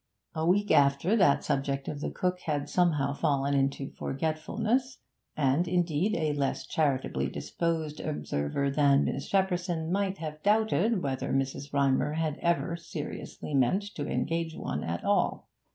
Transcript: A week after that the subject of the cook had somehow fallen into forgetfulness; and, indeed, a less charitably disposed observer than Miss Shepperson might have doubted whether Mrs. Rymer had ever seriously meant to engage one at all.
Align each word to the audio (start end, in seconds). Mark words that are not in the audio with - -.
A 0.33 0.47
week 0.47 0.71
after 0.71 1.15
that 1.15 1.37
the 1.37 1.43
subject 1.43 1.87
of 1.87 2.01
the 2.01 2.09
cook 2.09 2.39
had 2.45 2.67
somehow 2.67 3.13
fallen 3.13 3.53
into 3.53 3.91
forgetfulness; 3.91 4.97
and, 5.37 5.67
indeed, 5.67 6.15
a 6.15 6.33
less 6.33 6.65
charitably 6.65 7.27
disposed 7.27 7.99
observer 7.99 8.71
than 8.71 9.03
Miss 9.05 9.29
Shepperson 9.29 9.91
might 9.91 10.17
have 10.17 10.41
doubted 10.41 11.03
whether 11.03 11.31
Mrs. 11.31 11.71
Rymer 11.71 12.13
had 12.13 12.39
ever 12.39 12.75
seriously 12.75 13.53
meant 13.53 13.83
to 13.93 14.07
engage 14.09 14.55
one 14.57 14.83
at 14.83 15.03
all. 15.03 15.49